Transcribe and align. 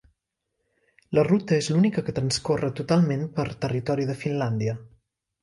La 1.17 1.25
ruta 1.27 1.59
és 1.63 1.67
l'única 1.73 2.03
que 2.07 2.15
transcorre 2.21 2.71
totalment 2.81 3.27
per 3.37 3.47
territori 3.67 4.09
de 4.11 4.19
Finlàndia. 4.25 4.77